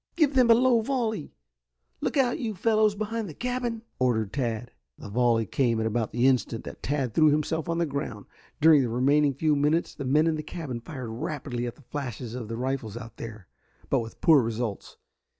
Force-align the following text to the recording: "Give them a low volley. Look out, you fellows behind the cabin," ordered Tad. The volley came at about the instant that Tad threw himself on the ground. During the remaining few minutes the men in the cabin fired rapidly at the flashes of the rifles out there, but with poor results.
"Give 0.15 0.33
them 0.33 0.49
a 0.49 0.55
low 0.55 0.81
volley. 0.81 1.31
Look 1.99 2.17
out, 2.17 2.39
you 2.39 2.55
fellows 2.55 2.95
behind 2.95 3.29
the 3.29 3.35
cabin," 3.35 3.83
ordered 3.99 4.33
Tad. 4.33 4.71
The 4.97 5.09
volley 5.09 5.45
came 5.45 5.79
at 5.79 5.85
about 5.85 6.11
the 6.11 6.25
instant 6.25 6.63
that 6.63 6.81
Tad 6.81 7.13
threw 7.13 7.27
himself 7.27 7.69
on 7.69 7.77
the 7.77 7.85
ground. 7.85 8.25
During 8.59 8.81
the 8.81 8.89
remaining 8.89 9.35
few 9.35 9.55
minutes 9.55 9.93
the 9.93 10.03
men 10.03 10.25
in 10.25 10.37
the 10.37 10.41
cabin 10.41 10.79
fired 10.79 11.11
rapidly 11.11 11.67
at 11.67 11.75
the 11.75 11.83
flashes 11.83 12.33
of 12.33 12.47
the 12.47 12.57
rifles 12.57 12.97
out 12.97 13.17
there, 13.17 13.47
but 13.91 13.99
with 13.99 14.21
poor 14.21 14.41
results. 14.41 14.97